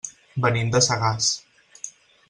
[0.45, 1.31] Venim de Sagàs.